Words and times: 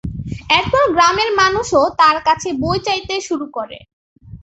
এরপর 0.57 0.83
গ্রামের 0.93 1.29
মানুষও 1.39 1.83
তার 1.99 2.17
কাছে 2.27 2.49
বই 2.61 2.77
চাইতে 2.87 3.15
শুরু 3.27 3.45
করে। 3.55 3.77